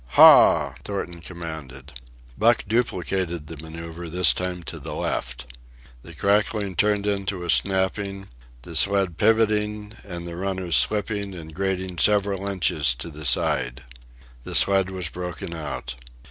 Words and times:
"Haw!" 0.17 0.73
Thornton 0.83 1.21
commanded. 1.21 1.93
Buck 2.35 2.63
duplicated 2.67 3.45
the 3.45 3.57
manœuvre, 3.57 4.09
this 4.09 4.33
time 4.33 4.63
to 4.63 4.79
the 4.79 4.95
left. 4.95 5.45
The 6.01 6.15
crackling 6.15 6.75
turned 6.75 7.05
into 7.05 7.43
a 7.43 7.51
snapping, 7.51 8.27
the 8.63 8.75
sled 8.75 9.19
pivoting 9.19 9.93
and 10.03 10.25
the 10.25 10.35
runners 10.35 10.75
slipping 10.75 11.35
and 11.35 11.53
grating 11.53 11.99
several 11.99 12.47
inches 12.49 12.95
to 12.95 13.11
the 13.11 13.25
side. 13.25 13.83
The 14.43 14.55
sled 14.55 14.89
was 14.89 15.07
broken 15.09 15.53
out. 15.53 15.93